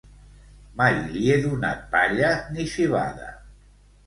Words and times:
Mai 0.79 0.95
li 1.11 1.25
he 1.33 1.35
donat 1.43 1.83
palla 1.93 2.33
ni 2.57 2.67
civada. 2.73 3.31